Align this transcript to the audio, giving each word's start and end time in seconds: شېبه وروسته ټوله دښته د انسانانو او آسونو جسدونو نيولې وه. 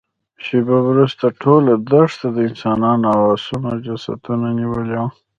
شېبه 0.45 0.77
وروسته 0.89 1.25
ټوله 1.41 1.73
دښته 1.91 2.27
د 2.35 2.37
انسانانو 2.49 3.05
او 3.15 3.21
آسونو 3.35 3.69
جسدونو 3.85 4.47
نيولې 4.59 4.97
وه. 5.01 5.07